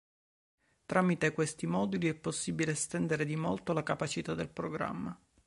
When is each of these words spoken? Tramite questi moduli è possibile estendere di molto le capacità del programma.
Tramite 0.87 1.31
questi 1.31 1.67
moduli 1.67 2.09
è 2.09 2.15
possibile 2.15 2.71
estendere 2.71 3.23
di 3.23 3.35
molto 3.35 3.71
le 3.71 3.83
capacità 3.83 4.33
del 4.33 4.49
programma. 4.49 5.15